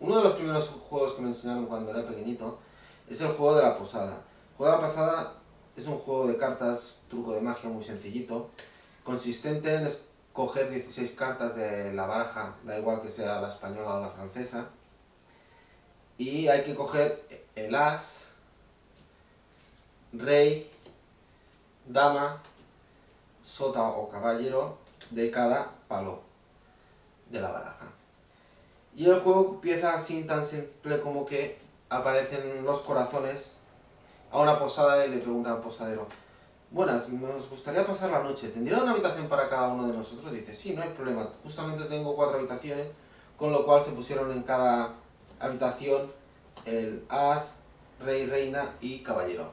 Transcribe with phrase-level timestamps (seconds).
[0.00, 2.58] uno de los primeros juegos que me enseñaron cuando era pequeñito
[3.08, 4.22] es el juego de la posada.
[4.50, 5.32] El juego de la posada
[5.76, 8.50] es un juego de cartas, truco de magia muy sencillito,
[9.04, 14.00] consistente en escoger 16 cartas de la baraja, da igual que sea la española o
[14.00, 14.66] la francesa,
[16.18, 18.30] y hay que coger el as,
[20.12, 20.70] rey,
[21.86, 22.42] dama,
[23.42, 24.78] sota o caballero
[25.10, 26.22] de cada palo
[27.30, 27.86] de la baraja.
[28.96, 31.58] Y el juego empieza así tan simple como que
[31.90, 33.58] aparecen los corazones
[34.32, 36.06] a una posada y le preguntan al posadero,
[36.70, 40.32] buenas, nos gustaría pasar la noche, ¿tendría una habitación para cada uno de nosotros?
[40.32, 42.88] Dice, sí, no hay problema, justamente tengo cuatro habitaciones,
[43.36, 44.94] con lo cual se pusieron en cada
[45.40, 46.10] habitación
[46.64, 47.56] el as,
[48.00, 49.52] rey, reina y caballero.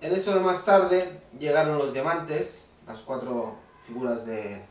[0.00, 3.54] En eso de más tarde llegaron los diamantes, las cuatro
[3.86, 4.64] figuras de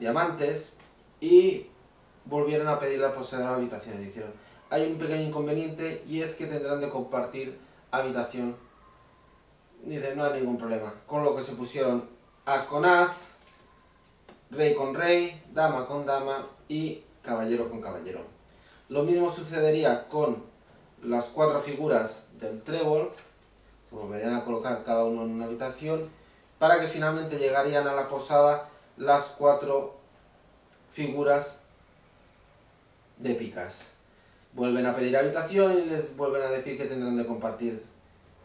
[0.00, 0.72] diamantes,
[1.20, 1.66] y
[2.28, 4.00] volvieron a pedir la poseedora habitación.
[4.00, 4.32] Y dijeron,
[4.70, 7.58] hay un pequeño inconveniente y es que tendrán de compartir
[7.90, 8.56] habitación.
[9.84, 10.92] Dice, no hay ningún problema.
[11.06, 12.04] Con lo que se pusieron
[12.44, 13.30] as con as,
[14.50, 18.20] rey con rey, dama con dama y caballero con caballero.
[18.88, 20.42] Lo mismo sucedería con
[21.02, 23.10] las cuatro figuras del trébol,
[23.88, 26.10] se volverían a colocar cada uno en una habitación,
[26.58, 29.96] para que finalmente llegarían a la posada las cuatro
[30.90, 31.60] figuras
[33.18, 33.92] de picas.
[34.52, 37.84] Vuelven a pedir habitación y les vuelven a decir que tendrán de compartir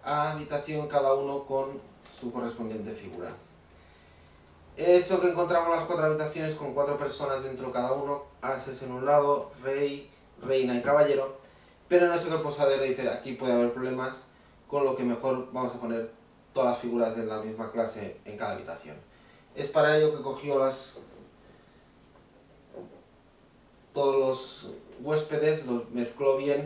[0.04, 1.80] habitación cada uno con
[2.20, 3.30] su correspondiente figura.
[4.76, 9.06] Eso que encontramos las cuatro habitaciones con cuatro personas dentro cada uno, ases en un
[9.06, 10.10] lado, rey,
[10.42, 11.38] reina y caballero,
[11.88, 14.28] pero eso que el posadero dice aquí puede haber problemas,
[14.68, 16.12] con lo que mejor vamos a poner
[16.54, 18.96] todas las figuras de la misma clase en cada habitación.
[19.56, 20.94] Es para ello que cogió las
[23.94, 26.66] todos los huéspedes, los mezcló bien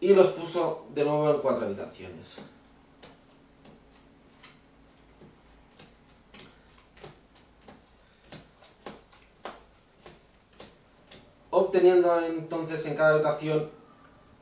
[0.00, 2.36] y los puso de nuevo en cuatro habitaciones.
[11.50, 13.70] Obteniendo entonces en cada habitación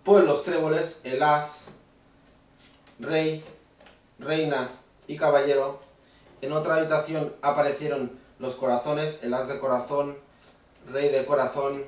[0.07, 1.67] pues los tréboles, el as,
[3.01, 3.43] rey,
[4.21, 4.71] reina
[5.09, 5.81] y caballero.
[6.43, 10.17] En otra habitación aparecieron los corazones, el as de corazón,
[10.91, 11.85] rey de corazón,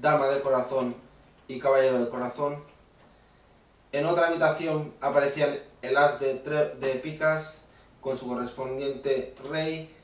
[0.00, 0.94] dama de corazón
[1.48, 2.62] y caballero de corazón.
[3.92, 6.34] En otra habitación aparecían el as de,
[6.80, 7.66] de picas
[8.00, 9.94] con su correspondiente rey,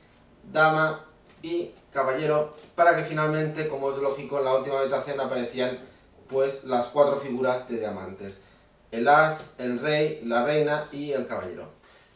[0.51, 1.05] dama
[1.41, 5.77] y caballero, para que finalmente, como es lógico, en la última habitación aparecían
[6.29, 8.41] pues las cuatro figuras de diamantes.
[8.91, 11.67] El as, el rey, la reina y el caballero.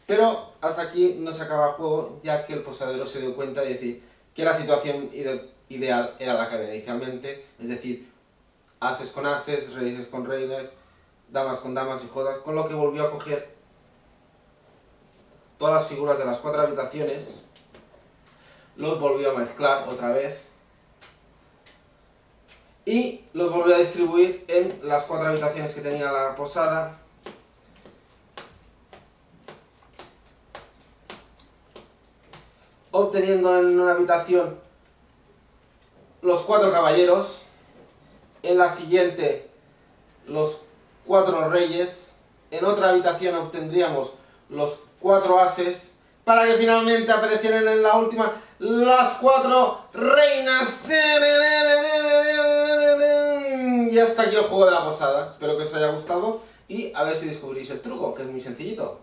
[0.05, 3.61] Pero hasta aquí no se acaba el juego, ya que el posadero se dio cuenta
[3.61, 4.03] de decir
[4.35, 5.09] que la situación
[5.69, 8.11] ideal era la que había inicialmente, es decir,
[8.79, 10.73] ases con ases, reyes con reyes,
[11.29, 13.53] damas con damas y jodas, con lo que volvió a coger
[15.57, 17.41] todas las figuras de las cuatro habitaciones,
[18.75, 20.47] los volvió a mezclar otra vez
[22.85, 26.99] y los volvió a distribuir en las cuatro habitaciones que tenía la posada.
[32.91, 34.59] Obteniendo en una habitación
[36.23, 37.43] los cuatro caballeros,
[38.41, 39.49] en la siguiente
[40.25, 40.61] los
[41.05, 42.17] cuatro reyes,
[42.49, 44.13] en otra habitación obtendríamos
[44.49, 50.69] los cuatro ases, para que finalmente aparecieran en la última las cuatro reinas.
[53.91, 55.29] Y hasta aquí el juego de la posada.
[55.29, 58.39] Espero que os haya gustado y a ver si descubrís el truco, que es muy
[58.39, 59.01] sencillito.